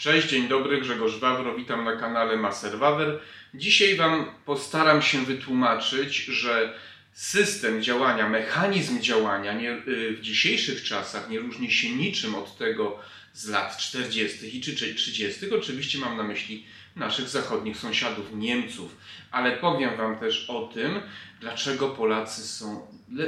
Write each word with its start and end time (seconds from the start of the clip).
Cześć, 0.00 0.28
dzień 0.28 0.48
dobry, 0.48 0.80
Grzegorz 0.80 1.18
Wawro, 1.18 1.54
witam 1.54 1.84
na 1.84 1.96
kanale 1.96 2.36
Maserwawer. 2.36 3.20
Dzisiaj 3.54 3.96
Wam 3.96 4.26
postaram 4.44 5.02
się 5.02 5.24
wytłumaczyć, 5.24 6.16
że 6.16 6.74
system 7.12 7.82
działania, 7.82 8.28
mechanizm 8.28 9.00
działania 9.00 9.52
nie, 9.52 9.72
y, 9.72 10.16
w 10.16 10.20
dzisiejszych 10.20 10.84
czasach 10.84 11.30
nie 11.30 11.38
różni 11.38 11.70
się 11.70 11.90
niczym 11.90 12.34
od 12.34 12.58
tego 12.58 12.98
z 13.32 13.48
lat 13.48 13.76
40. 13.76 14.56
i 14.56 14.60
30. 14.60 15.54
Oczywiście 15.54 15.98
mam 15.98 16.16
na 16.16 16.22
myśli 16.22 16.66
naszych 16.96 17.28
zachodnich 17.28 17.76
sąsiadów, 17.76 18.26
Niemców, 18.34 18.96
ale 19.30 19.56
powiem 19.56 19.96
Wam 19.96 20.18
też 20.18 20.50
o 20.50 20.70
tym, 20.74 21.00
dlaczego 21.40 21.88
Polacy 21.88 22.42
są 22.42 22.86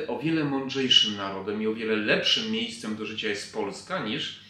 o 0.09 0.19
wiele 0.19 0.45
mądrzejszym 0.45 1.17
narodem 1.17 1.63
i 1.63 1.67
o 1.67 1.75
wiele 1.75 1.97
lepszym 1.97 2.53
miejscem 2.53 2.97
do 2.97 3.07
życia 3.07 3.29
jest 3.29 3.55
Polska 3.55 4.07
niż 4.07 4.42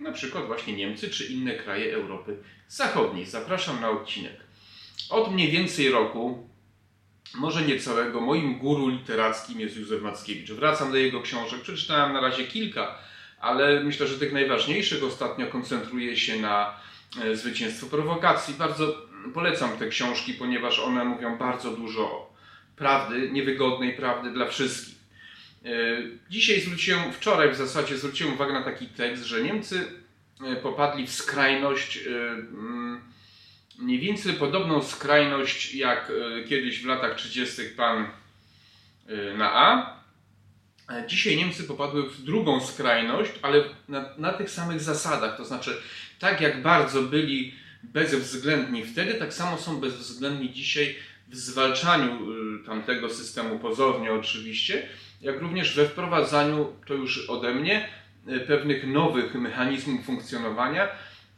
na 0.00 0.12
przykład 0.12 0.46
właśnie 0.46 0.72
Niemcy 0.72 1.10
czy 1.10 1.24
inne 1.24 1.54
kraje 1.54 1.94
Europy 1.94 2.36
Zachodniej. 2.68 3.26
Zapraszam 3.26 3.80
na 3.80 3.90
odcinek. 3.90 4.36
Od 5.10 5.32
mniej 5.32 5.50
więcej 5.50 5.90
roku, 5.90 6.48
może 7.34 7.62
niecałego, 7.62 8.20
moim 8.20 8.58
guru 8.58 8.88
literackim 8.88 9.60
jest 9.60 9.76
Józef 9.76 10.02
Mackiewicz. 10.02 10.50
Wracam 10.50 10.90
do 10.90 10.96
jego 10.96 11.22
książek, 11.22 11.60
przeczytałem 11.60 12.12
na 12.12 12.20
razie 12.20 12.44
kilka, 12.44 12.98
ale 13.40 13.84
myślę, 13.84 14.06
że 14.06 14.18
tych 14.18 14.32
najważniejszych 14.32 15.04
ostatnio 15.04 15.46
koncentruję 15.46 16.16
się 16.16 16.40
na 16.40 16.80
e, 17.22 17.36
zwycięstwo 17.36 17.86
prowokacji. 17.86 18.54
Bardzo 18.54 19.06
polecam 19.34 19.78
te 19.78 19.88
książki, 19.88 20.34
ponieważ 20.34 20.78
one 20.78 21.04
mówią 21.04 21.38
bardzo 21.38 21.70
dużo 21.70 22.32
prawdy, 22.76 23.30
niewygodnej 23.30 23.92
prawdy 23.92 24.30
dla 24.30 24.46
wszystkich. 24.46 24.95
E, 25.66 26.02
dzisiaj 26.30 26.60
zwróciłem, 26.60 27.12
wczoraj 27.12 27.52
w 27.52 27.56
zasadzie 27.56 27.98
zwróciłem 27.98 28.34
uwagę 28.34 28.52
na 28.52 28.62
taki 28.62 28.86
tekst, 28.86 29.24
że 29.24 29.42
Niemcy 29.42 29.86
e, 30.44 30.56
popadli 30.56 31.06
w 31.06 31.12
skrajność, 31.12 31.96
e, 31.96 32.10
mm, 32.10 33.00
mniej 33.78 33.98
więcej 33.98 34.32
podobną 34.32 34.82
skrajność 34.82 35.74
jak 35.74 36.12
kiedyś 36.48 36.82
w 36.82 36.86
latach 36.86 37.16
30. 37.16 37.62
pan 37.76 38.06
na 39.36 39.52
A. 39.54 39.96
Dzisiaj 41.06 41.36
Niemcy 41.36 41.64
popadły 41.64 42.10
w 42.10 42.22
drugą 42.22 42.60
skrajność, 42.60 43.32
ale 43.42 43.64
na, 43.88 44.04
na 44.18 44.32
tych 44.32 44.50
samych 44.50 44.80
zasadach. 44.80 45.36
To 45.36 45.44
znaczy, 45.44 45.76
tak 46.18 46.40
jak 46.40 46.62
bardzo 46.62 47.02
byli 47.02 47.54
bezwzględni 47.82 48.84
wtedy, 48.84 49.14
tak 49.14 49.34
samo 49.34 49.58
są 49.58 49.80
bezwzględni 49.80 50.52
dzisiaj 50.52 50.96
w 51.28 51.36
zwalczaniu 51.36 52.18
tamtego 52.66 53.10
systemu, 53.10 53.58
pozornie 53.58 54.12
oczywiście, 54.12 54.88
jak 55.26 55.40
również 55.40 55.76
we 55.76 55.88
wprowadzaniu, 55.88 56.72
to 56.86 56.94
już 56.94 57.30
ode 57.30 57.54
mnie, 57.54 57.88
e, 58.26 58.40
pewnych 58.40 58.86
nowych 58.86 59.34
mechanizmów 59.34 60.04
funkcjonowania. 60.04 60.88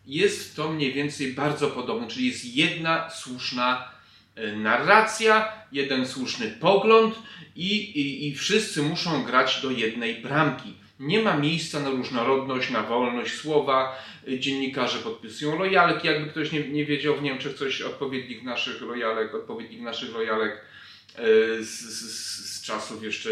Jest 0.07 0.57
to 0.57 0.73
mniej 0.73 0.93
więcej 0.93 1.33
bardzo 1.33 1.69
podobne, 1.69 2.09
czyli 2.09 2.27
jest 2.27 2.45
jedna 2.45 3.11
słuszna 3.11 3.89
e, 4.35 4.53
narracja, 4.53 5.53
jeden 5.73 6.07
słuszny 6.07 6.57
pogląd 6.61 7.15
i, 7.57 7.75
i, 8.01 8.29
i 8.29 8.35
wszyscy 8.35 8.83
muszą 8.83 9.25
grać 9.25 9.63
do 9.63 9.71
jednej 9.71 10.23
bramki. 10.23 10.75
Nie 11.01 11.23
ma 11.23 11.37
miejsca 11.37 11.81
na 11.81 11.91
różnorodność, 11.91 12.71
na 12.71 12.83
wolność 12.83 13.35
słowa. 13.35 14.03
E, 14.29 14.39
dziennikarze 14.39 14.99
podpisują 14.99 15.59
lojalki. 15.59 16.07
Jakby 16.07 16.31
ktoś 16.31 16.53
nie, 16.53 16.69
nie 16.69 16.85
wiedział 16.85 17.17
w 17.17 17.23
Niemczech 17.23 17.55
coś 17.55 17.83
odpowiednik 17.83 18.43
naszych 18.43 18.81
lojalek, 18.81 19.35
odpowiednik 19.35 19.81
naszych 19.81 20.15
lojalek 20.15 20.61
z, 21.61 21.69
z, 21.69 22.57
z 22.57 22.63
czasów 22.63 23.03
jeszcze 23.03 23.31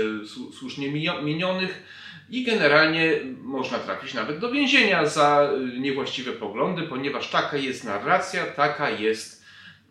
słusznie 0.52 0.90
minionych 1.22 1.82
i 2.30 2.44
generalnie 2.44 3.20
można 3.42 3.78
trafić 3.78 4.14
nawet 4.14 4.38
do 4.38 4.52
więzienia 4.52 5.06
za 5.06 5.52
y, 5.74 5.78
niewłaściwe 5.80 6.32
poglądy, 6.32 6.82
ponieważ 6.82 7.30
taka 7.30 7.56
jest 7.56 7.84
narracja, 7.84 8.46
taka 8.46 8.90
jest 8.90 9.44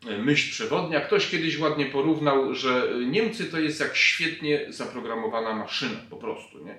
y, 0.09 0.17
myśl 0.17 0.51
przewodnia. 0.51 1.01
Ktoś 1.01 1.29
kiedyś 1.29 1.59
ładnie 1.59 1.85
porównał, 1.85 2.55
że 2.55 2.89
Niemcy 3.05 3.45
to 3.45 3.59
jest 3.59 3.79
jak 3.79 3.95
świetnie 3.95 4.65
zaprogramowana 4.69 5.53
maszyna, 5.53 5.99
po 6.09 6.17
prostu. 6.17 6.65
Nie? 6.65 6.75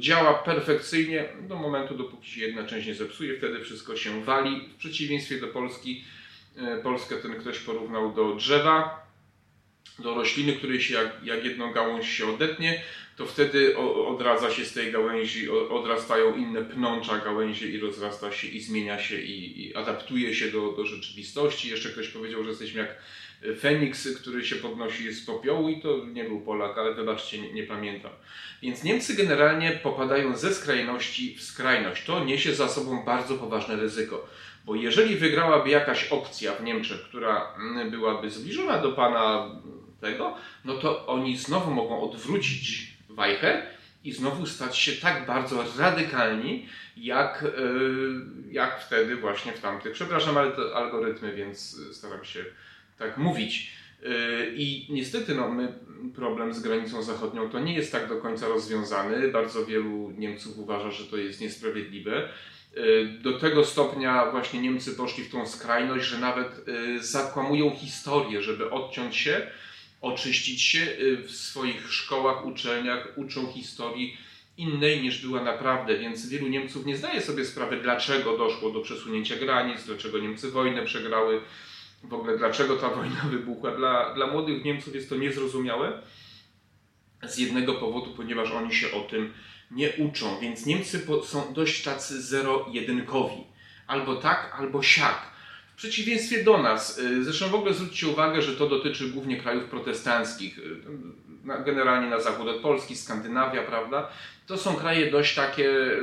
Działa 0.00 0.34
perfekcyjnie 0.34 1.28
do 1.40 1.56
momentu, 1.56 1.96
dopóki 1.96 2.30
się 2.30 2.40
jedna 2.40 2.66
część 2.66 2.86
nie 2.86 2.94
zepsuje, 2.94 3.38
wtedy 3.38 3.60
wszystko 3.60 3.96
się 3.96 4.24
wali. 4.24 4.68
W 4.68 4.76
przeciwieństwie 4.76 5.40
do 5.40 5.48
Polski, 5.48 6.04
Polskę 6.82 7.16
ten 7.16 7.34
ktoś 7.34 7.58
porównał 7.58 8.12
do 8.12 8.34
drzewa, 8.34 9.01
do 9.98 10.14
rośliny, 10.14 10.52
której 10.52 10.80
się 10.80 10.94
jak, 10.94 11.24
jak 11.24 11.44
jedną 11.44 11.72
gałąź 11.72 12.10
się 12.10 12.34
odetnie, 12.34 12.82
to 13.16 13.26
wtedy 13.26 13.76
odradza 14.06 14.50
się 14.50 14.64
z 14.64 14.72
tej 14.72 14.92
gałęzi, 14.92 15.50
odrastają 15.50 16.36
inne 16.36 16.64
pnącza 16.64 17.18
gałęzie 17.18 17.68
i 17.68 17.80
rozrasta 17.80 18.32
się 18.32 18.48
i 18.48 18.60
zmienia 18.60 18.98
się 18.98 19.20
i, 19.20 19.66
i 19.66 19.74
adaptuje 19.74 20.34
się 20.34 20.50
do, 20.50 20.72
do 20.72 20.86
rzeczywistości. 20.86 21.68
Jeszcze 21.68 21.88
ktoś 21.88 22.08
powiedział, 22.08 22.42
że 22.44 22.50
jesteśmy 22.50 22.80
jak 22.80 22.96
Feniks, 23.60 24.20
który 24.20 24.44
się 24.44 24.56
podnosi 24.56 25.12
z 25.12 25.26
popiołu 25.26 25.68
i 25.68 25.80
to 25.80 26.06
nie 26.06 26.24
był 26.24 26.40
Polak, 26.40 26.78
ale 26.78 26.94
wybaczcie, 26.94 27.38
nie, 27.38 27.52
nie, 27.52 27.62
pamiętam. 27.62 28.10
Więc 28.62 28.84
Niemcy 28.84 29.14
generalnie 29.14 29.80
popadają 29.82 30.36
ze 30.36 30.54
skrajności 30.54 31.36
w 31.36 31.42
skrajność. 31.42 32.04
To 32.04 32.24
niesie 32.24 32.54
za 32.54 32.68
sobą 32.68 33.04
bardzo 33.04 33.34
poważne 33.34 33.76
ryzyko. 33.76 34.28
Bo 34.64 34.74
jeżeli 34.74 35.16
wygrałaby 35.16 35.70
jakaś 35.70 36.12
opcja 36.12 36.52
w 36.52 36.62
Niemczech, 36.64 37.02
która 37.02 37.54
byłaby 37.90 38.30
zbliżona 38.30 38.78
do 38.78 38.92
pana 38.92 39.50
tego, 40.00 40.36
no 40.64 40.74
to 40.74 41.06
oni 41.06 41.36
znowu 41.36 41.70
mogą 41.70 42.00
odwrócić 42.00 42.92
wajchę 43.08 43.62
i 44.04 44.12
znowu 44.12 44.46
stać 44.46 44.78
się 44.78 44.92
tak 44.92 45.26
bardzo 45.26 45.64
radykalni, 45.78 46.68
jak, 46.96 47.44
e, 47.44 47.48
jak 48.50 48.80
wtedy 48.80 49.16
właśnie 49.16 49.52
w 49.52 49.60
tamtych. 49.60 49.92
Przepraszam, 49.92 50.38
ale 50.38 50.50
to 50.50 50.76
algorytmy, 50.76 51.34
więc 51.34 51.76
staram 51.92 52.24
się 52.24 52.44
tak 52.98 53.18
mówić. 53.18 53.72
E, 54.04 54.46
I 54.46 54.86
niestety 54.90 55.34
no, 55.34 55.48
my, 55.48 55.72
problem 56.14 56.54
z 56.54 56.60
granicą 56.60 57.02
zachodnią 57.02 57.50
to 57.50 57.60
nie 57.60 57.74
jest 57.74 57.92
tak 57.92 58.08
do 58.08 58.16
końca 58.16 58.48
rozwiązany. 58.48 59.28
Bardzo 59.28 59.66
wielu 59.66 60.10
Niemców 60.18 60.58
uważa, 60.58 60.90
że 60.90 61.04
to 61.04 61.16
jest 61.16 61.40
niesprawiedliwe. 61.40 62.28
E, 62.76 63.04
do 63.04 63.38
tego 63.38 63.64
stopnia 63.64 64.30
właśnie 64.30 64.60
Niemcy 64.60 64.94
poszli 64.94 65.24
w 65.24 65.32
tą 65.32 65.46
skrajność, 65.46 66.06
że 66.06 66.18
nawet 66.18 66.64
zakłamują 67.00 67.70
historię, 67.70 68.42
żeby 68.42 68.70
odciąć 68.70 69.16
się 69.16 69.46
oczyścić 70.02 70.62
się 70.62 70.80
y, 70.80 71.16
w 71.16 71.30
swoich 71.30 71.92
szkołach, 71.92 72.46
uczelniach, 72.46 73.08
uczą 73.16 73.46
historii 73.46 74.16
innej 74.56 75.02
niż 75.02 75.26
była 75.26 75.42
naprawdę, 75.42 75.98
więc 75.98 76.28
wielu 76.28 76.48
Niemców 76.48 76.86
nie 76.86 76.96
zdaje 76.96 77.20
sobie 77.20 77.44
sprawy, 77.44 77.80
dlaczego 77.82 78.38
doszło 78.38 78.70
do 78.70 78.80
przesunięcia 78.80 79.36
granic, 79.36 79.84
dlaczego 79.84 80.18
Niemcy 80.18 80.50
wojnę 80.50 80.84
przegrały, 80.84 81.40
w 82.02 82.14
ogóle 82.14 82.38
dlaczego 82.38 82.76
ta 82.76 82.88
wojna 82.88 83.24
wybuchła. 83.30 83.76
Dla, 83.76 84.14
dla 84.14 84.26
młodych 84.26 84.64
Niemców 84.64 84.94
jest 84.94 85.08
to 85.08 85.16
niezrozumiałe 85.16 86.02
z 87.22 87.38
jednego 87.38 87.74
powodu, 87.74 88.14
ponieważ 88.16 88.50
oni 88.50 88.74
się 88.74 88.92
o 88.92 89.00
tym 89.00 89.32
nie 89.72 89.92
uczą, 89.92 90.40
więc 90.40 90.66
Niemcy 90.66 91.06
są 91.24 91.54
dość 91.54 91.82
tacy 91.82 92.22
zero-jedynkowi. 92.22 93.44
Albo 93.86 94.16
tak, 94.16 94.56
albo 94.58 94.82
siak. 94.82 95.32
W 95.72 95.76
przeciwieństwie 95.76 96.44
do 96.44 96.58
nas, 96.58 96.98
y, 96.98 97.24
zresztą 97.24 97.48
w 97.48 97.54
ogóle 97.54 97.74
zwróćcie 97.74 98.08
uwagę, 98.08 98.42
że 98.42 98.56
to 98.56 98.68
dotyczy 98.68 99.08
głównie 99.08 99.36
krajów 99.36 99.64
protestanckich, 99.64 100.58
y, 100.58 100.76
generalnie 101.64 102.10
na 102.10 102.20
zachód 102.20 102.48
od 102.48 102.56
Polski, 102.56 102.96
Skandynawia, 102.96 103.62
prawda? 103.62 104.08
To 104.46 104.58
są 104.58 104.74
kraje 104.74 105.10
dość 105.10 105.34
takie 105.34 105.70
y, 105.70 106.02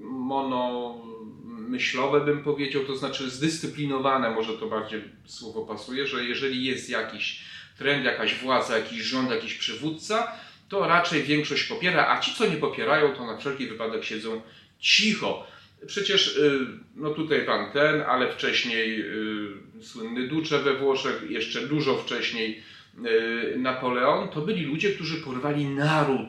monomyślowe, 0.00 2.20
bym 2.20 2.42
powiedział, 2.42 2.84
to 2.84 2.96
znaczy 2.96 3.30
zdyscyplinowane, 3.30 4.30
może 4.30 4.52
to 4.52 4.66
bardziej 4.66 5.04
słowo 5.26 5.62
pasuje, 5.62 6.06
że 6.06 6.24
jeżeli 6.24 6.64
jest 6.64 6.90
jakiś 6.90 7.44
trend, 7.78 8.04
jakaś 8.04 8.34
władza, 8.34 8.78
jakiś 8.78 9.02
rząd, 9.02 9.30
jakiś 9.30 9.54
przywódca, 9.54 10.32
to 10.70 10.88
raczej 10.88 11.22
większość 11.22 11.64
popiera, 11.64 12.08
a 12.08 12.20
ci, 12.20 12.34
co 12.34 12.46
nie 12.46 12.56
popierają, 12.56 13.14
to 13.14 13.26
na 13.26 13.36
wszelki 13.36 13.66
wypadek 13.66 14.04
siedzą 14.04 14.42
cicho. 14.78 15.46
Przecież, 15.86 16.36
y, 16.36 16.66
no 16.96 17.10
tutaj 17.10 17.46
pan 17.46 17.72
ten, 17.72 18.00
ale 18.00 18.32
wcześniej 18.32 19.00
y, 19.00 19.82
słynny 19.82 20.28
Duce 20.28 20.58
we 20.58 20.74
Włoszech, 20.74 21.30
jeszcze 21.30 21.66
dużo 21.66 21.96
wcześniej 21.96 22.62
y, 23.06 23.58
Napoleon, 23.58 24.28
to 24.28 24.40
byli 24.40 24.64
ludzie, 24.64 24.90
którzy 24.90 25.16
porwali 25.16 25.64
naród. 25.64 26.28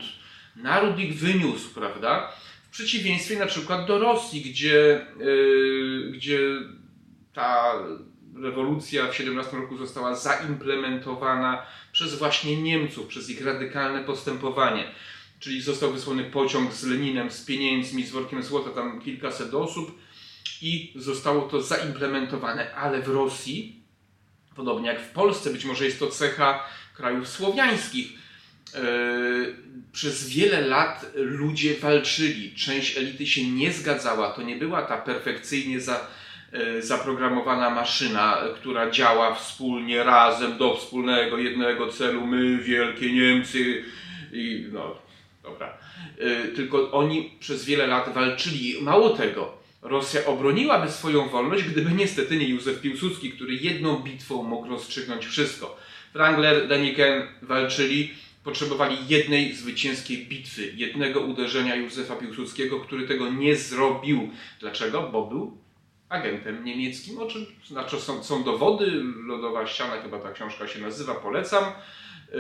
Naród 0.56 1.00
ich 1.00 1.16
wyniósł, 1.16 1.74
prawda? 1.74 2.32
W 2.68 2.74
przeciwieństwie 2.74 3.40
na 3.40 3.46
przykład 3.46 3.88
do 3.88 4.00
Rosji, 4.00 4.42
gdzie, 4.42 5.06
gdzie 6.12 6.40
ta 7.34 7.74
rewolucja 8.36 9.08
w 9.08 9.16
17 9.16 9.58
roku 9.58 9.78
została 9.78 10.16
zaimplementowana 10.16 11.66
przez 11.92 12.16
właśnie 12.16 12.62
Niemców, 12.62 13.08
przez 13.08 13.30
ich 13.30 13.46
radykalne 13.46 14.04
postępowanie 14.04 14.92
czyli 15.42 15.62
został 15.62 15.94
wysłany 15.94 16.24
pociąg 16.24 16.74
z 16.74 16.84
Leninem, 16.84 17.32
z 17.32 17.46
pieniędzmi, 17.46 18.04
z 18.04 18.12
workiem 18.12 18.44
złota, 18.44 18.70
tam 18.70 19.02
kilkaset 19.02 19.54
osób 19.54 20.00
i 20.62 20.94
zostało 20.96 21.42
to 21.42 21.62
zaimplementowane, 21.62 22.76
ale 22.76 23.02
w 23.02 23.08
Rosji, 23.08 23.84
podobnie 24.56 24.88
jak 24.88 25.02
w 25.02 25.10
Polsce, 25.10 25.50
być 25.50 25.66
może 25.66 25.86
jest 25.86 26.00
to 26.00 26.08
cecha 26.08 26.64
krajów 26.96 27.28
słowiańskich, 27.28 28.08
przez 29.92 30.30
wiele 30.30 30.62
lat 30.62 31.12
ludzie 31.16 31.76
walczyli. 31.78 32.56
Część 32.56 32.98
elity 32.98 33.26
się 33.26 33.52
nie 33.52 33.74
zgadzała. 33.74 34.32
To 34.32 34.42
nie 34.42 34.56
była 34.56 34.82
ta 34.82 34.98
perfekcyjnie 34.98 35.82
za, 35.82 36.08
zaprogramowana 36.80 37.70
maszyna, 37.70 38.38
która 38.56 38.92
działa 38.92 39.36
wspólnie, 39.36 40.04
razem 40.04 40.58
do 40.58 40.76
wspólnego, 40.76 41.38
jednego 41.38 41.88
celu. 41.88 42.28
My, 42.28 42.58
wielkie 42.58 43.14
Niemcy 43.14 43.84
i 44.34 44.66
no, 44.72 44.96
dobra. 45.44 45.78
Tylko 46.56 46.92
oni 46.92 47.32
przez 47.40 47.66
wiele 47.66 47.88
lat 47.88 48.14
walczyli. 48.14 48.82
Mało 48.82 49.10
tego, 49.10 49.54
Rosja 49.82 50.26
obroniłaby 50.26 50.92
swoją 50.92 51.30
wolność, 51.30 51.64
gdyby 51.64 51.92
niestety 51.92 52.38
nie 52.38 52.50
Józef 52.50 52.82
Piłsudski, 52.82 53.32
który 53.32 53.54
jedną 53.54 54.00
bitwą 54.00 54.44
mógł 54.44 54.70
rozstrzygnąć 54.70 55.26
wszystko. 55.26 55.78
Wrangler, 56.14 56.68
Daniken 56.68 57.22
walczyli, 57.42 58.12
potrzebowali 58.44 58.98
jednej 59.10 59.54
zwycięskiej 59.54 60.18
bitwy, 60.18 60.74
jednego 60.76 61.20
uderzenia 61.20 61.76
Józefa 61.76 62.16
Piłsudskiego, 62.16 62.80
który 62.80 63.08
tego 63.08 63.30
nie 63.30 63.56
zrobił. 63.56 64.30
Dlaczego? 64.60 65.10
Bo 65.12 65.26
był 65.26 65.58
agentem 66.12 66.64
niemieckim, 66.66 67.20
o 67.20 67.26
czym 67.26 67.46
znaczy 67.68 68.00
są, 68.00 68.24
są 68.24 68.44
dowody, 68.44 69.04
Lodowa 69.28 69.68
ściana, 69.68 70.02
chyba 70.02 70.20
ta 70.20 70.32
książka 70.32 70.68
się 70.68 70.82
nazywa, 70.82 71.16
polecam, 71.16 71.64
yy, 72.32 72.40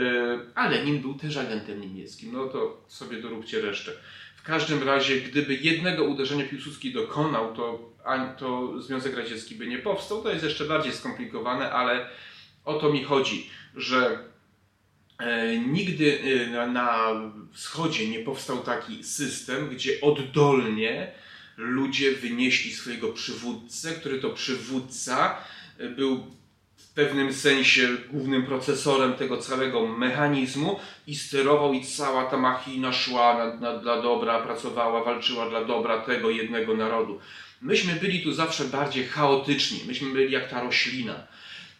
ale 0.55 0.85
nim 0.85 0.99
był 0.99 1.13
też 1.13 1.37
agentem 1.37 1.81
niemieckim, 1.81 2.33
no 2.33 2.47
to 2.47 2.81
sobie 2.87 3.21
doróbcie 3.21 3.61
resztę. 3.61 3.91
W 4.35 4.43
każdym 4.43 4.83
razie, 4.83 5.21
gdyby 5.21 5.55
jednego 5.55 6.03
uderzenia 6.03 6.45
Piłsudski 6.45 6.93
dokonał, 6.93 7.55
to, 7.55 7.93
to 8.37 8.81
Związek 8.81 9.17
Radziecki 9.17 9.55
by 9.55 9.67
nie 9.67 9.77
powstał. 9.77 10.23
To 10.23 10.31
jest 10.31 10.43
jeszcze 10.43 10.65
bardziej 10.65 10.93
skomplikowane, 10.93 11.71
ale 11.71 12.09
o 12.65 12.73
to 12.73 12.89
mi 12.93 13.03
chodzi, 13.03 13.49
że 13.75 14.19
e, 15.19 15.57
nigdy 15.57 16.19
e, 16.21 16.67
na 16.67 17.07
wschodzie 17.51 18.09
nie 18.09 18.19
powstał 18.19 18.57
taki 18.57 19.03
system, 19.03 19.69
gdzie 19.69 20.01
oddolnie 20.01 21.11
ludzie 21.61 22.11
wynieśli 22.11 22.71
swojego 22.71 23.09
przywódcę, 23.09 23.91
który 23.91 24.19
to 24.19 24.29
przywódca 24.29 25.37
e, 25.77 25.89
był 25.89 26.25
w 26.77 26.93
pewnym 26.93 27.33
sensie 27.33 27.87
głównym 28.11 28.45
procesorem 28.45 29.13
tego 29.13 29.37
całego 29.37 29.87
mechanizmu 29.87 30.79
i 31.07 31.15
sterował 31.15 31.73
i 31.73 31.85
cała 31.85 32.25
ta 32.25 32.37
machina 32.37 32.93
szła 32.93 33.37
na, 33.37 33.55
na, 33.55 33.77
dla 33.77 34.01
dobra, 34.01 34.39
pracowała, 34.39 35.03
walczyła 35.03 35.49
dla 35.49 35.65
dobra 35.65 35.97
tego 35.97 36.29
jednego 36.29 36.77
narodu. 36.77 37.19
Myśmy 37.61 37.93
byli 37.93 38.23
tu 38.23 38.33
zawsze 38.33 38.65
bardziej 38.65 39.07
chaotyczni, 39.07 39.79
myśmy 39.87 40.13
byli 40.13 40.31
jak 40.31 40.49
ta 40.49 40.63
roślina. 40.63 41.27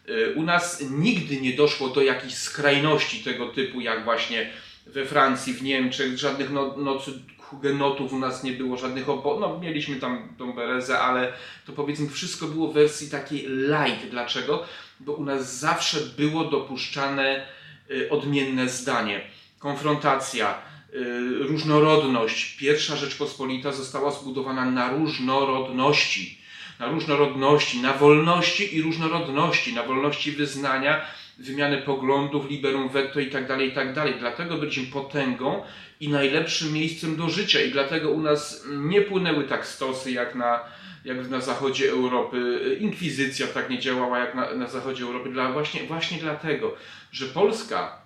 Y, 0.10 0.34
u 0.36 0.44
nas 0.44 0.84
nigdy 0.90 1.42
nie 1.42 1.54
doszło 1.54 1.90
do 1.90 2.02
jakichś 2.02 2.34
skrajności 2.34 3.24
tego 3.24 3.48
typu, 3.48 3.82
jak 3.82 4.04
właśnie 4.04 4.50
we 4.86 5.06
Francji, 5.06 5.54
w 5.54 5.64
Niemczech, 5.64 6.18
żadnych 6.18 6.52
no, 6.52 6.78
nocy 6.78 7.12
hugenotów 7.52 8.14
u 8.14 8.20
nas 8.20 8.44
nie 8.44 8.52
było, 8.52 8.78
żadnych 8.78 9.10
obo... 9.10 9.40
no 9.40 9.60
mieliśmy 9.60 9.96
tam 9.96 10.30
tą 10.38 10.54
Berezę, 10.54 11.00
ale 11.00 11.34
to 11.66 11.74
powiedzmy 11.74 12.10
wszystko 12.10 12.48
było 12.48 12.68
w 12.68 12.74
wersji 12.74 13.10
takiej 13.10 13.48
light. 13.48 14.10
Dlaczego? 14.10 14.64
Bo 15.00 15.14
u 15.14 15.24
nas 15.24 15.60
zawsze 15.60 15.98
było 16.18 16.44
dopuszczane 16.44 17.46
y, 17.92 18.10
odmienne 18.10 18.70
zdanie. 18.70 19.22
Konfrontacja, 19.60 20.62
y, 20.94 21.00
różnorodność. 21.40 22.58
Pierwsza 22.58 22.96
Rzeczpospolita 22.96 23.72
została 23.72 24.12
zbudowana 24.12 24.66
na 24.66 24.90
różnorodności. 24.90 26.42
Na 26.80 26.88
różnorodności, 26.88 27.82
na 27.82 27.94
wolności 27.94 28.76
i 28.76 28.82
różnorodności, 28.82 29.74
na 29.74 29.84
wolności 29.84 30.32
wyznania, 30.32 31.02
wymiany 31.38 31.78
poglądów, 31.78 32.50
liberum 32.50 32.90
veto 32.90 33.20
i 33.20 33.28
tak 33.28 33.48
dalej, 33.48 33.70
i 33.70 33.72
tak 33.72 33.94
dalej. 33.94 34.14
Dlatego 34.20 34.58
byliśmy 34.58 34.84
potęgą 34.84 35.64
i 36.00 36.10
najlepszym 36.10 36.74
miejscem 36.74 37.16
do 37.16 37.30
życia 37.30 37.62
i 37.62 37.72
dlatego 37.72 38.12
u 38.12 38.22
nas 38.22 38.66
nie 38.68 39.02
płynęły 39.02 39.44
tak 39.44 39.68
stosy 39.68 40.12
jak 40.12 40.36
na, 40.36 40.60
jak 41.06 41.30
na 41.30 41.42
zachodzie 41.42 41.90
Europy. 41.90 42.60
Inkwizycja 42.80 43.48
tak 43.48 43.70
nie 43.70 43.80
działała 43.80 44.20
jak 44.20 44.36
na, 44.36 44.54
na 44.54 44.68
zachodzie 44.68 45.04
Europy. 45.04 45.30
Dla, 45.30 45.52
właśnie, 45.52 45.84
właśnie 45.84 46.18
dlatego, 46.18 46.76
że 47.12 47.26
Polska 47.26 48.02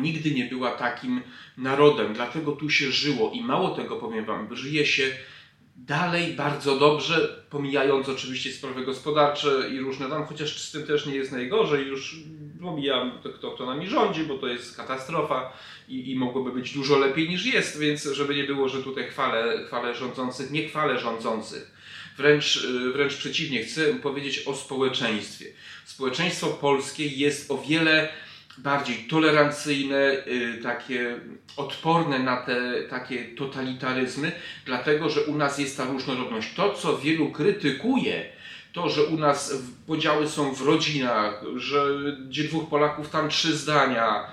nigdy 0.00 0.30
nie 0.30 0.44
była 0.44 0.70
takim 0.70 1.22
narodem, 1.58 2.14
dlatego 2.14 2.52
tu 2.52 2.70
się 2.70 2.90
żyło 2.90 3.30
i 3.34 3.42
mało 3.42 3.70
tego 3.70 3.96
powiem 3.96 4.24
Wam, 4.24 4.56
żyje 4.56 4.86
się 4.86 5.02
dalej 5.86 6.34
bardzo 6.34 6.76
dobrze, 6.76 7.44
pomijając 7.50 8.08
oczywiście 8.08 8.52
sprawy 8.52 8.84
gospodarcze 8.84 9.70
i 9.72 9.78
różne 9.78 10.08
tam, 10.08 10.26
chociaż 10.26 10.62
z 10.62 10.72
tym 10.72 10.86
też 10.86 11.06
nie 11.06 11.14
jest 11.14 11.32
najgorzej, 11.32 11.86
już 11.86 12.16
pomijam 12.60 13.12
to, 13.22 13.28
kto, 13.28 13.50
kto 13.50 13.66
nami 13.66 13.86
rządzi, 13.86 14.22
bo 14.22 14.38
to 14.38 14.46
jest 14.46 14.76
katastrofa 14.76 15.52
i, 15.88 16.10
i 16.10 16.16
mogłoby 16.16 16.52
być 16.52 16.74
dużo 16.74 16.98
lepiej 16.98 17.28
niż 17.28 17.46
jest, 17.46 17.78
więc 17.78 18.02
żeby 18.02 18.34
nie 18.34 18.44
było, 18.44 18.68
że 18.68 18.82
tutaj 18.82 19.08
chwalę, 19.08 19.64
chwalę 19.66 19.94
rządzących, 19.94 20.50
nie 20.50 20.68
chwalę 20.68 20.98
rządzących. 20.98 21.70
Wręcz, 22.16 22.66
wręcz 22.92 23.16
przeciwnie, 23.16 23.64
chcę 23.64 23.94
powiedzieć 23.94 24.46
o 24.46 24.54
społeczeństwie. 24.54 25.46
Społeczeństwo 25.84 26.46
polskie 26.46 27.06
jest 27.06 27.50
o 27.50 27.58
wiele 27.58 28.08
bardziej 28.58 28.96
tolerancyjne, 28.96 30.12
y, 30.26 30.60
takie 30.62 31.20
odporne 31.56 32.18
na 32.18 32.36
te 32.36 32.82
takie 32.90 33.24
totalitaryzmy, 33.24 34.32
dlatego 34.66 35.08
że 35.08 35.20
u 35.20 35.34
nas 35.34 35.58
jest 35.58 35.76
ta 35.76 35.84
różnorodność. 35.84 36.54
To, 36.54 36.72
co 36.72 36.98
wielu 36.98 37.30
krytykuje, 37.30 38.24
to, 38.72 38.88
że 38.88 39.04
u 39.04 39.16
nas 39.16 39.54
podziały 39.86 40.28
są 40.28 40.54
w 40.54 40.62
rodzinach, 40.62 41.42
że 41.56 41.86
gdzie 42.28 42.44
dwóch 42.44 42.68
Polaków 42.68 43.10
tam 43.10 43.28
trzy 43.28 43.56
zdania, 43.56 44.26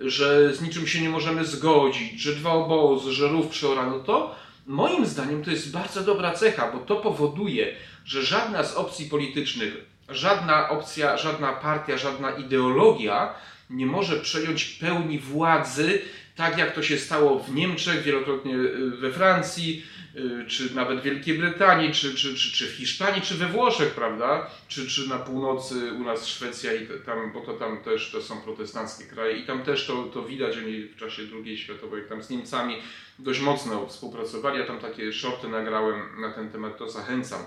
że 0.00 0.54
z 0.54 0.62
niczym 0.62 0.86
się 0.86 1.00
nie 1.00 1.08
możemy 1.08 1.44
zgodzić, 1.44 2.20
że 2.20 2.32
dwa 2.32 2.52
obozy, 2.52 3.12
że 3.12 3.28
rów 3.28 3.48
przeorano, 3.48 3.98
to 3.98 4.34
moim 4.66 5.06
zdaniem 5.06 5.44
to 5.44 5.50
jest 5.50 5.72
bardzo 5.72 6.00
dobra 6.00 6.32
cecha, 6.32 6.72
bo 6.72 6.78
to 6.78 6.96
powoduje, 6.96 7.76
że 8.04 8.22
żadna 8.22 8.64
z 8.64 8.74
opcji 8.74 9.06
politycznych, 9.06 9.74
żadna 10.08 10.68
opcja, 10.68 11.16
żadna 11.16 11.52
partia, 11.52 11.98
żadna 11.98 12.30
ideologia 12.30 13.34
nie 13.72 13.86
może 13.86 14.16
przejąć 14.16 14.64
pełni 14.64 15.18
władzy, 15.18 16.02
tak 16.36 16.58
jak 16.58 16.74
to 16.74 16.82
się 16.82 16.98
stało 16.98 17.38
w 17.38 17.54
Niemczech, 17.54 18.02
wielokrotnie 18.02 18.54
y, 18.54 18.90
we 18.90 19.12
Francji, 19.12 19.82
y, 20.16 20.46
czy 20.48 20.74
nawet 20.74 21.00
w 21.00 21.02
Wielkiej 21.02 21.38
Brytanii, 21.38 21.92
czy, 21.92 22.14
czy, 22.14 22.34
czy, 22.34 22.52
czy 22.52 22.66
w 22.66 22.70
Hiszpanii, 22.70 23.22
czy 23.22 23.34
we 23.34 23.48
Włoszech, 23.48 23.94
prawda? 23.94 24.50
Czy, 24.68 24.86
czy 24.86 25.08
na 25.08 25.18
północy 25.18 25.92
u 25.92 26.04
nas 26.04 26.26
Szwecja, 26.26 26.74
i 26.74 26.86
tam, 27.06 27.32
bo 27.32 27.40
to 27.40 27.52
tam 27.52 27.82
też 27.82 28.10
to 28.10 28.22
są 28.22 28.40
protestanckie 28.40 29.04
kraje 29.04 29.36
i 29.36 29.46
tam 29.46 29.62
też 29.62 29.86
to, 29.86 30.02
to 30.02 30.22
widać, 30.22 30.56
oni 30.58 30.82
w 30.82 30.96
czasie 30.96 31.22
II 31.44 31.58
światowej 31.58 32.02
tam 32.08 32.22
z 32.22 32.30
Niemcami 32.30 32.76
dość 33.18 33.40
mocno 33.40 33.86
współpracowali. 33.86 34.58
Ja 34.58 34.66
tam 34.66 34.78
takie 34.78 35.12
shorty 35.12 35.48
nagrałem 35.48 36.20
na 36.20 36.32
ten 36.32 36.50
temat, 36.50 36.78
to 36.78 36.90
zachęcam. 36.90 37.40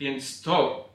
Więc 0.00 0.42
to 0.42 0.88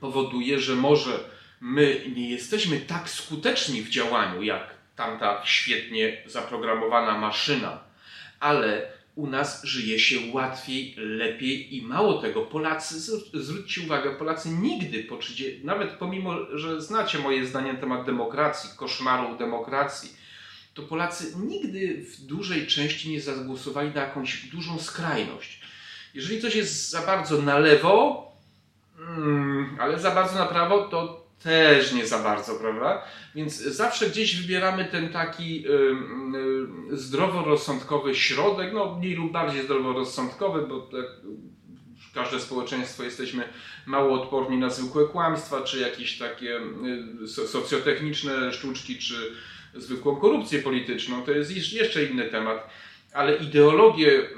powoduje, 0.00 0.60
że 0.60 0.74
może 0.74 1.24
my 1.62 2.00
nie 2.16 2.30
jesteśmy 2.30 2.80
tak 2.80 3.10
skuteczni 3.10 3.82
w 3.82 3.88
działaniu 3.88 4.42
jak 4.42 4.74
tamta 4.96 5.42
świetnie 5.44 6.22
zaprogramowana 6.26 7.18
maszyna, 7.18 7.78
ale 8.40 8.92
u 9.14 9.26
nas 9.26 9.64
żyje 9.64 9.98
się 9.98 10.16
łatwiej, 10.32 10.94
lepiej 10.96 11.76
i 11.76 11.82
mało 11.82 12.22
tego, 12.22 12.42
Polacy, 12.42 13.00
zwróćcie 13.34 13.80
uwagę, 13.80 14.10
Polacy 14.10 14.48
nigdy 14.48 15.04
po 15.04 15.16
30, 15.16 15.60
nawet 15.64 15.90
pomimo, 15.90 16.34
że 16.54 16.80
znacie 16.80 17.18
moje 17.18 17.46
zdanie 17.46 17.72
na 17.72 17.80
temat 17.80 18.06
demokracji, 18.06 18.70
koszmaru 18.76 19.36
demokracji, 19.36 20.16
to 20.74 20.82
Polacy 20.82 21.32
nigdy 21.36 22.04
w 22.04 22.20
dużej 22.20 22.66
części 22.66 23.10
nie 23.10 23.20
zagłosowali 23.20 23.90
na 23.90 24.00
jakąś 24.00 24.46
dużą 24.46 24.78
skrajność. 24.78 25.60
Jeżeli 26.14 26.40
coś 26.40 26.54
jest 26.54 26.90
za 26.90 27.02
bardzo 27.02 27.42
na 27.42 27.58
lewo, 27.58 28.26
mm, 28.98 29.76
ale 29.80 29.98
za 29.98 30.10
bardzo 30.10 30.34
na 30.38 30.46
prawo, 30.46 30.88
to 30.88 31.21
też 31.42 31.92
nie 31.92 32.06
za 32.06 32.18
bardzo, 32.18 32.54
prawda? 32.54 33.04
Więc 33.34 33.56
zawsze 33.56 34.10
gdzieś 34.10 34.40
wybieramy 34.40 34.84
ten 34.84 35.08
taki 35.08 35.64
zdroworozsądkowy 36.90 38.14
środek, 38.14 38.72
no 38.72 38.98
mniej 38.98 39.14
lub 39.14 39.32
bardziej 39.32 39.62
zdroworozsądkowy, 39.62 40.66
bo 40.66 40.80
tak, 40.80 41.06
każde 42.14 42.40
społeczeństwo 42.40 43.02
jesteśmy 43.02 43.48
mało 43.86 44.22
odporni 44.22 44.58
na 44.58 44.70
zwykłe 44.70 45.04
kłamstwa, 45.04 45.60
czy 45.60 45.78
jakieś 45.78 46.18
takie 46.18 46.60
socjotechniczne 47.26 48.52
sztuczki, 48.52 48.98
czy 48.98 49.32
zwykłą 49.74 50.16
korupcję 50.16 50.62
polityczną. 50.62 51.22
To 51.22 51.30
jest 51.32 51.72
jeszcze 51.72 52.04
inny 52.04 52.24
temat. 52.24 52.70
Ale 53.12 53.36
ideologie 53.36 54.28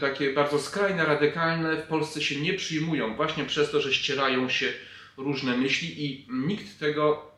takie 0.00 0.32
bardzo 0.32 0.58
skrajne, 0.58 1.06
radykalne 1.06 1.76
w 1.76 1.82
Polsce 1.82 2.22
się 2.22 2.40
nie 2.40 2.54
przyjmują 2.54 3.16
właśnie 3.16 3.44
przez 3.44 3.70
to, 3.70 3.80
że 3.80 3.94
ścierają 3.94 4.48
się 4.48 4.72
różne 5.16 5.56
myśli 5.56 6.04
i 6.04 6.26
nikt 6.28 6.78
tego 6.78 7.30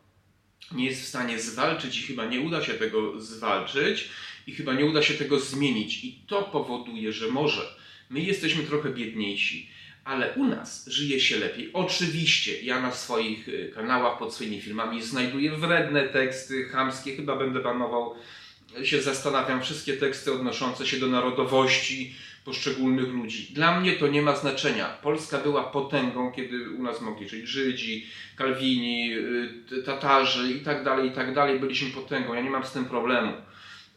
nie 0.73 0.85
jest 0.85 1.02
w 1.02 1.08
stanie 1.08 1.38
zwalczyć 1.38 2.00
i 2.00 2.02
chyba 2.02 2.25
nie 2.26 2.40
uda 2.40 2.64
się 2.64 2.75
tego 2.75 3.20
zwalczyć 3.20 4.08
i 4.47 4.52
chyba 4.52 4.75
nie 4.75 4.85
uda 4.85 5.02
się 5.02 5.14
tego 5.14 5.40
zmienić. 5.40 6.04
I 6.04 6.23
to 6.26 6.42
powoduje, 6.42 7.12
że 7.12 7.28
może 7.28 7.76
my 8.11 8.20
jesteśmy 8.20 8.64
trochę 8.64 8.90
biedniejsi, 8.90 9.70
ale 10.04 10.35
u 10.35 10.44
nas 10.44 10.87
żyje 10.87 11.20
się 11.20 11.38
lepiej. 11.38 11.70
Oczywiście 11.73 12.62
ja 12.62 12.80
na 12.80 12.92
swoich 12.92 13.49
y, 13.49 13.73
kanałach 13.75 14.18
pod 14.18 14.35
swoimi 14.35 14.61
filmami 14.61 15.02
znajduję 15.02 15.56
wredne 15.56 16.08
teksty, 16.08 16.64
chamskie, 16.64 17.16
chyba 17.16 17.37
będę 17.37 17.61
banował, 17.61 18.14
się 18.85 19.02
zastanawiam, 19.02 19.62
wszystkie 19.62 19.92
teksty 19.92 20.32
odnoszące 20.32 20.87
się 20.87 20.97
do 20.97 21.06
narodowości 21.06 22.14
poszczególnych 22.45 23.09
ludzi. 23.09 23.54
Dla 23.54 23.80
mnie 23.80 23.92
to 23.92 24.09
nie 24.09 24.23
ma 24.23 24.37
znaczenia. 24.37 24.87
Polska 25.02 25.38
była 25.38 25.64
potęgą, 25.64 26.33
kiedy 26.33 26.71
u 26.71 26.83
nas 26.83 27.00
mogli 27.00 27.28
żyć 27.28 27.49
Żydzi, 27.49 28.07
Kalwini, 28.37 29.12
y, 29.73 29.83
Tatarzy 29.87 30.52
i 30.52 30.61
tak 30.61 30.85
dalej, 30.85 31.09
i 31.09 31.12
tak 31.12 31.35
dalej. 31.35 31.61
Byliśmy 31.61 31.90
potęgą. 31.90 32.35
Ja 32.35 32.40
nie 32.40 32.50
mam 32.50 32.64
z 32.64 32.73
tym 32.73 32.85
problemu 32.85 33.33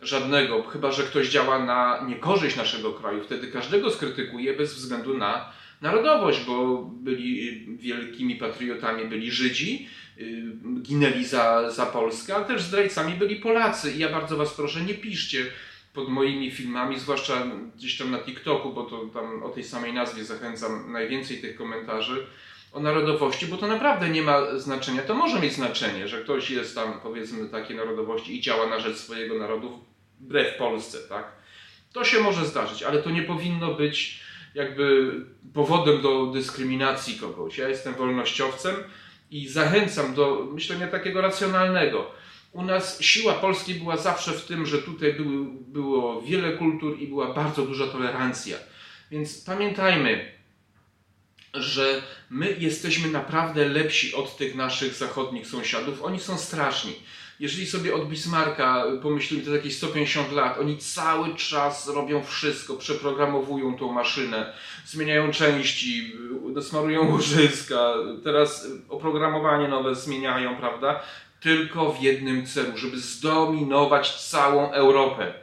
żadnego, 0.02 0.64
chyba 0.64 0.92
że 0.92 1.04
ktoś 1.04 1.30
działa 1.30 1.66
na 1.66 2.06
niekorzyść 2.08 2.56
naszego 2.56 2.94
kraju. 2.94 3.24
Wtedy 3.24 3.48
każdego 3.48 3.92
skrytykuje 3.92 4.54
bez 4.54 4.74
względu 4.76 5.18
na 5.18 5.52
narodowość, 5.82 6.46
bo 6.46 6.78
byli 6.84 7.66
wielkimi 7.78 8.36
patriotami, 8.36 9.06
byli 9.06 9.32
Żydzi, 9.32 9.88
y, 10.18 10.44
ginęli 10.82 11.26
za, 11.26 11.72
za 11.72 11.86
Polskę, 11.86 12.36
ale 12.36 12.46
też 12.46 12.62
zdrajcami 12.62 13.14
byli 13.14 13.36
Polacy. 13.36 13.92
I 13.92 14.00
ja 14.00 14.10
bardzo 14.10 14.38
Was 14.38 14.54
proszę, 14.54 14.82
nie 14.82 14.94
piszcie 14.94 15.46
pod 15.94 16.10
moimi 16.10 16.52
filmami, 16.52 17.00
zwłaszcza 17.00 17.44
gdzieś 17.76 17.98
tam 17.98 18.12
na 18.12 18.20
TikToku, 18.20 18.74
bo 18.74 18.84
to 18.84 19.06
tam 19.06 19.44
o 19.44 19.50
tej 19.50 19.64
samej 19.64 19.94
nazwie 19.94 20.26
zachęcam 20.26 20.92
najwięcej 20.92 21.42
tych 21.42 21.56
komentarzy 21.56 22.28
o 22.72 22.80
narodowości, 22.80 23.48
bo 23.48 23.58
to 23.58 23.68
naprawdę 23.68 24.10
nie 24.10 24.22
ma 24.22 24.60
znaczenia. 24.60 25.02
To 25.02 25.16
może 25.16 25.40
mieć 25.40 25.54
znaczenie, 25.54 26.08
że 26.08 26.22
ktoś 26.22 26.50
jest 26.50 26.76
tam 26.76 27.00
powiedzmy 27.04 27.50
takiej 27.50 27.78
narodowości 27.78 28.38
i 28.38 28.42
działa 28.42 28.68
na 28.68 28.80
rzecz 28.80 28.98
swojego 28.98 29.40
narodu 29.40 29.80
wbrew 30.20 30.58
Polsce, 30.58 30.98
tak? 31.10 31.32
To 31.94 32.04
się 32.04 32.20
może 32.20 32.46
zdarzyć, 32.46 32.84
ale 32.84 33.02
to 33.02 33.10
nie 33.10 33.24
powinno 33.24 33.74
być 33.74 34.20
jakby 34.56 35.12
powodem 35.54 36.02
do 36.02 36.26
dyskryminacji 36.26 37.20
kogoś. 37.20 37.58
Ja 37.58 37.70
jestem 37.70 37.94
wolnościowcem 37.94 38.76
i 39.32 39.48
zachęcam 39.48 40.14
do 40.14 40.48
myślenia 40.54 40.88
takiego 40.88 41.22
racjonalnego. 41.22 42.12
U 42.52 42.64
nas 42.64 43.02
siła 43.02 43.34
Polski 43.34 43.76
była 43.76 43.98
zawsze 43.98 44.32
w 44.32 44.46
tym, 44.46 44.66
że 44.66 44.78
tutaj 44.78 45.16
było 45.68 46.22
wiele 46.22 46.58
kultur 46.58 47.00
i 47.00 47.08
była 47.08 47.34
bardzo 47.34 47.66
duża 47.66 47.88
tolerancja. 47.88 48.58
Więc 49.12 49.44
pamiętajmy, 49.44 50.32
że 51.54 52.02
my 52.30 52.56
jesteśmy 52.60 53.10
naprawdę 53.10 53.70
lepsi 53.70 54.16
od 54.16 54.38
tych 54.38 54.56
naszych 54.56 54.94
zachodnich 54.94 55.48
sąsiadów. 55.48 56.04
Oni 56.04 56.20
są 56.20 56.38
straszni. 56.38 56.94
Jeżeli 57.40 57.66
sobie 57.66 57.96
od 57.96 58.10
Bismarcka 58.10 58.84
pomyślimy, 59.02 59.44
to 59.44 59.56
jakieś 59.56 59.78
150 59.78 60.32
lat, 60.32 60.60
oni 60.60 60.78
cały 60.78 61.36
czas 61.36 61.88
robią 61.88 62.24
wszystko, 62.24 62.76
przeprogramowują 62.76 63.78
tą 63.78 63.92
maszynę, 63.92 64.54
zmieniają 64.86 65.32
części, 65.32 66.14
dosmarują 66.54 67.08
łożyska, 67.12 67.94
teraz 68.24 68.68
oprogramowanie 68.90 69.68
nowe 69.68 69.96
zmieniają, 69.96 70.56
prawda? 70.56 71.04
Tylko 71.42 71.94
w 71.94 72.02
jednym 72.02 72.46
celu, 72.46 72.78
żeby 72.78 73.00
zdominować 73.00 74.16
całą 74.16 74.72
Europę. 74.72 75.34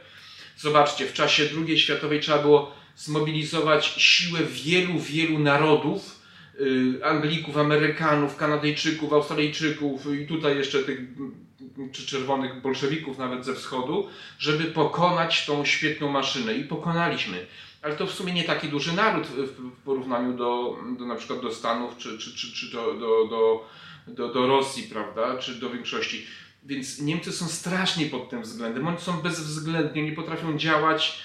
Zobaczcie, 0.57 1.05
w 1.05 1.13
czasie 1.13 1.49
II 1.67 1.79
światowej 1.79 2.19
trzeba 2.19 2.39
było 2.39 2.75
zmobilizować 2.95 3.85
siłę 3.85 4.39
wielu, 4.43 4.99
wielu 4.99 5.39
narodów, 5.39 6.21
y, 6.59 7.05
Anglików, 7.05 7.57
Amerykanów, 7.57 8.35
Kanadyjczyków, 8.35 9.13
Australijczyków 9.13 10.13
i 10.21 10.27
tutaj 10.27 10.57
jeszcze 10.57 10.83
tych 10.83 10.99
czy 11.91 12.05
czerwonych 12.05 12.61
bolszewików 12.61 13.17
nawet 13.17 13.45
ze 13.45 13.55
wschodu, 13.55 14.07
żeby 14.39 14.63
pokonać 14.63 15.45
tą 15.45 15.65
świetną 15.65 16.09
maszynę 16.11 16.53
i 16.53 16.63
pokonaliśmy. 16.63 17.45
Ale 17.81 17.95
to 17.95 18.07
w 18.07 18.11
sumie 18.11 18.33
nie 18.33 18.43
taki 18.43 18.67
duży 18.67 18.93
naród 18.93 19.27
w 19.27 19.71
porównaniu 19.85 20.33
do, 20.33 20.77
do 20.97 21.05
na 21.05 21.15
przykład 21.15 21.41
do 21.41 21.51
Stanów 21.51 21.97
czy, 21.97 22.17
czy, 22.17 22.35
czy, 22.35 22.53
czy 22.53 22.71
do, 22.71 22.93
do, 22.93 23.27
do, 23.27 23.65
do, 24.15 24.33
do 24.33 24.47
Rosji, 24.47 24.83
prawda, 24.83 25.37
czy 25.37 25.55
do 25.55 25.69
większości. 25.69 26.25
Więc 26.63 27.01
Niemcy 27.01 27.31
są 27.31 27.47
straszni 27.47 28.05
pod 28.05 28.29
tym 28.29 28.41
względem. 28.41 28.87
Oni 28.87 28.99
są 28.99 29.21
bezwzględni, 29.21 30.03
nie 30.03 30.11
potrafią 30.11 30.57
działać 30.57 31.19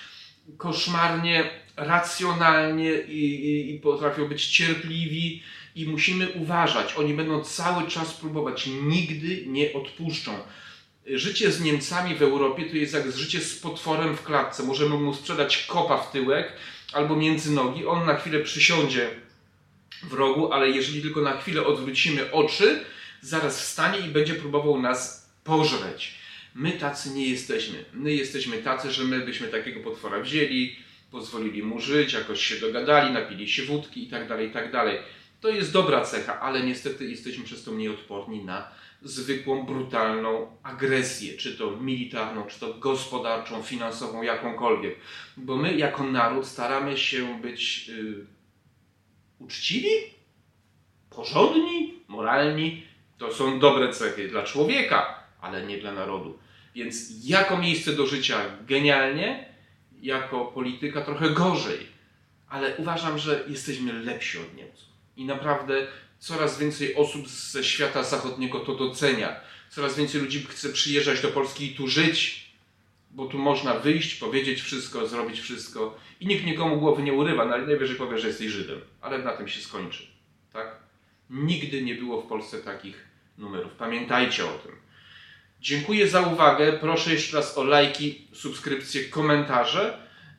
koszmarnie, 0.56 1.50
racjonalnie 1.76 2.92
i, 2.92 3.46
i, 3.46 3.74
i 3.74 3.80
potrafią 3.80 4.28
być 4.28 4.46
cierpliwi 4.46 5.42
i 5.74 5.86
musimy 5.86 6.28
uważać. 6.32 6.94
Oni 6.96 7.14
będą 7.14 7.44
cały 7.44 7.88
czas 7.88 8.14
próbować, 8.14 8.66
nigdy 8.66 9.44
nie 9.46 9.72
odpuszczą. 9.72 10.32
Życie 11.06 11.52
z 11.52 11.60
Niemcami 11.60 12.14
w 12.14 12.22
Europie 12.22 12.64
to 12.64 12.76
jest 12.76 12.94
jak 12.94 13.12
życie 13.12 13.40
z 13.40 13.58
potworem 13.58 14.16
w 14.16 14.22
klatce. 14.22 14.62
Możemy 14.62 14.96
mu 14.98 15.14
sprzedać 15.14 15.66
kopa 15.66 15.98
w 15.98 16.12
tyłek 16.12 16.52
albo 16.92 17.16
między 17.16 17.52
nogi. 17.52 17.86
On 17.86 18.06
na 18.06 18.14
chwilę 18.14 18.40
przysiądzie 18.40 19.10
w 20.08 20.12
rogu, 20.12 20.52
ale 20.52 20.70
jeżeli 20.70 21.02
tylko 21.02 21.20
na 21.20 21.36
chwilę 21.36 21.66
odwrócimy 21.66 22.32
oczy, 22.32 22.84
zaraz 23.20 23.60
wstanie 23.60 23.98
i 23.98 24.10
będzie 24.10 24.34
próbował 24.34 24.80
nas 24.80 25.30
pożreć. 25.44 26.14
My 26.54 26.72
tacy 26.72 27.10
nie 27.10 27.28
jesteśmy. 27.28 27.84
My 27.92 28.14
jesteśmy 28.14 28.58
tacy, 28.58 28.92
że 28.92 29.04
my 29.04 29.20
byśmy 29.20 29.48
takiego 29.48 29.80
potwora 29.80 30.20
wzięli, 30.20 30.76
pozwolili 31.10 31.62
mu 31.62 31.80
żyć, 31.80 32.12
jakoś 32.12 32.44
się 32.44 32.56
dogadali, 32.56 33.12
napili 33.12 33.48
się 33.48 33.62
wódki 33.62 34.06
tak. 34.06 34.28
Tak 34.52 34.72
to 35.40 35.48
jest 35.48 35.72
dobra 35.72 36.00
cecha, 36.00 36.40
ale 36.40 36.62
niestety 36.62 37.04
jesteśmy 37.04 37.44
przez 37.44 37.64
to 37.64 37.72
mniej 37.72 37.88
odporni 37.88 38.44
na 38.44 38.68
zwykłą, 39.02 39.66
brutalną 39.66 40.56
agresję, 40.62 41.36
czy 41.36 41.58
to 41.58 41.70
militarną, 41.70 42.46
czy 42.46 42.60
to 42.60 42.74
gospodarczą, 42.74 43.62
finansową, 43.62 44.22
jakąkolwiek. 44.22 44.96
Bo 45.36 45.56
my 45.56 45.76
jako 45.76 46.04
naród 46.04 46.46
staramy 46.46 46.98
się 46.98 47.40
być 47.42 47.88
yy, 47.88 48.26
uczciwi, 49.44 49.90
porządni, 51.10 51.94
moralni. 52.08 52.86
To 53.18 53.34
są 53.34 53.58
dobre 53.58 53.92
cechy 53.92 54.28
dla 54.28 54.42
człowieka, 54.42 55.24
ale 55.40 55.66
nie 55.66 55.78
dla 55.78 55.92
narodu. 55.92 56.38
Więc 56.74 57.24
jako 57.24 57.58
miejsce 57.58 57.92
do 57.92 58.06
życia 58.06 58.40
genialnie, 58.66 59.54
jako 60.00 60.44
polityka 60.44 61.00
trochę 61.02 61.30
gorzej. 61.30 61.94
Ale 62.48 62.76
uważam, 62.76 63.18
że 63.18 63.44
jesteśmy 63.48 63.92
lepsi 63.92 64.38
od 64.38 64.56
Niemców. 64.56 64.88
I 65.16 65.24
naprawdę 65.24 65.86
coraz 66.18 66.58
więcej 66.58 66.94
osób 66.94 67.28
ze 67.28 67.64
świata 67.64 68.02
zachodniego 68.02 68.60
to 68.60 68.74
docenia. 68.74 69.40
Coraz 69.70 69.96
więcej 69.96 70.20
ludzi 70.20 70.46
chce 70.48 70.68
przyjeżdżać 70.68 71.20
do 71.20 71.28
Polski 71.28 71.72
i 71.72 71.74
tu 71.74 71.88
żyć, 71.88 72.43
bo 73.14 73.26
tu 73.26 73.38
można 73.38 73.74
wyjść, 73.74 74.14
powiedzieć 74.14 74.60
wszystko, 74.60 75.06
zrobić 75.06 75.40
wszystko 75.40 75.98
i 76.20 76.26
nikt 76.26 76.46
nikomu 76.46 76.76
głowy 76.76 77.02
nie 77.02 77.12
urywa, 77.12 77.44
najwyżej 77.44 77.96
powie, 77.96 78.18
że 78.18 78.28
jesteś 78.28 78.48
Żydem, 78.48 78.80
ale 79.00 79.18
na 79.18 79.32
tym 79.32 79.48
się 79.48 79.60
skończy. 79.60 80.06
Tak? 80.52 80.76
Nigdy 81.30 81.82
nie 81.82 81.94
było 81.94 82.22
w 82.22 82.26
Polsce 82.26 82.58
takich 82.58 83.04
numerów. 83.38 83.72
Pamiętajcie 83.72 84.44
o 84.44 84.48
tym. 84.48 84.72
Dziękuję 85.60 86.08
za 86.08 86.20
uwagę. 86.20 86.72
Proszę 86.72 87.12
jeszcze 87.12 87.36
raz 87.36 87.58
o 87.58 87.64
lajki, 87.64 88.28
subskrypcje, 88.32 89.04
komentarze. 89.04 89.98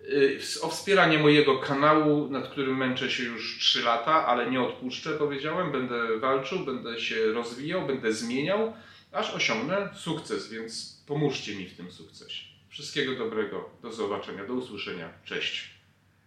Y, 0.10 0.40
o 0.62 0.70
wspieranie 0.70 1.20
mojego 1.20 1.58
kanału, 1.58 2.30
nad 2.30 2.48
którym 2.48 2.78
męczę 2.78 3.12
się 3.12 3.24
już 3.24 3.60
3 3.60 3.82
lata, 3.82 4.26
ale 4.28 4.52
nie 4.52 4.62
odpuszczę, 4.62 5.10
powiedziałem. 5.10 5.72
Będę 5.72 6.20
walczył, 6.20 6.60
będę 6.60 7.00
się 7.00 7.26
rozwijał, 7.26 7.88
będę 7.88 8.14
zmieniał, 8.14 8.74
aż 9.12 9.34
osiągnę 9.34 9.90
sukces, 9.96 10.50
więc 10.50 11.04
pomóżcie 11.08 11.56
mi 11.56 11.66
w 11.66 11.78
tym 11.78 11.92
sukcesie. 11.92 12.55
Wszystkiego 12.76 13.16
dobrego, 13.16 13.70
do 13.82 13.92
zobaczenia, 13.92 14.46
do 14.46 14.54
usłyszenia. 14.54 15.10
Cześć. 15.26 15.75